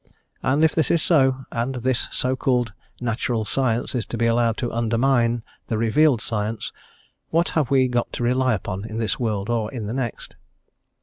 And 0.41 0.63
if 0.63 0.73
this 0.73 0.89
is 0.89 0.99
so, 1.03 1.45
and 1.51 1.75
this 1.75 2.07
so 2.11 2.35
called 2.35 2.73
natural 2.99 3.45
science 3.45 3.93
is 3.93 4.03
to 4.07 4.17
be 4.17 4.25
allowed 4.25 4.57
to 4.57 4.73
undermine 4.73 5.43
the 5.67 5.77
revealed 5.77 6.21
science, 6.23 6.71
what 7.29 7.49
have 7.49 7.69
we 7.69 7.87
got 7.87 8.11
to 8.13 8.23
rely 8.23 8.55
upon 8.55 8.83
in 8.85 8.97
this 8.97 9.19
world 9.19 9.47
or 9.47 9.71
in 9.71 9.85
the 9.85 9.93
next? 9.93 10.35